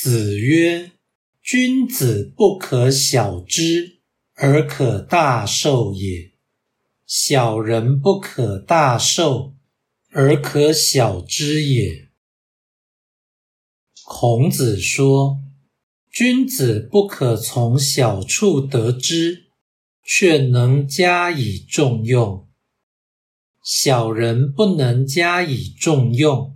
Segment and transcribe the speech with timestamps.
[0.00, 0.92] 子曰
[1.42, 3.98] ：“君子不可小之
[4.34, 6.34] 而可大受也，
[7.04, 9.56] 小人不可大受
[10.12, 12.10] 而可小之也。”
[14.06, 15.40] 孔子说
[16.12, 19.48] ：“君子不可从小处得知，
[20.04, 22.46] 却能加以重用；
[23.64, 26.54] 小人不能加以重用。”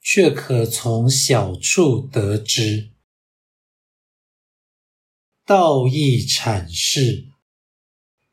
[0.00, 2.90] 却可从小处得知。
[5.44, 7.28] 道义阐释：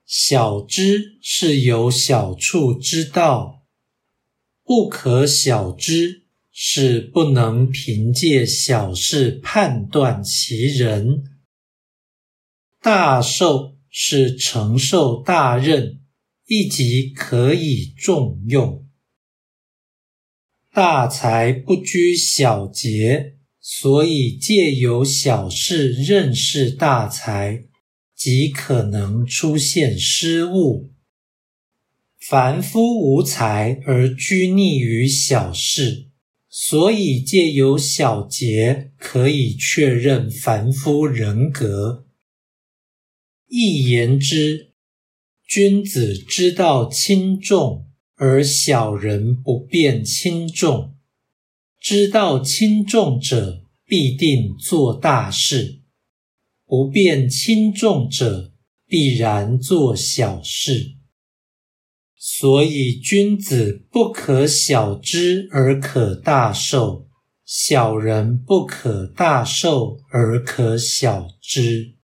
[0.05, 3.66] 小知是由小处知道，
[4.64, 11.40] 不可小知是不能凭借小事判断其人。
[12.82, 16.02] 大受是承受大任，
[16.46, 18.85] 亦即可以重用。
[20.76, 27.63] 大才不拘小节，所以借由小事认识大才，
[28.13, 30.91] 即可能出现失误。
[32.20, 36.10] 凡夫无才而拘泥于小事，
[36.49, 42.05] 所以借由小节可以确认凡夫人格。
[43.48, 44.74] 一言之，
[45.48, 47.86] 君子之道轻重。
[48.18, 50.96] 而小人不辨轻重，
[51.82, 55.82] 知道轻重者必定做大事；
[56.66, 58.54] 不辨轻重者
[58.88, 60.96] 必然做小事。
[62.16, 67.09] 所以，君子不可小之而可大受，
[67.46, 71.94] 小人不可大受而可小之。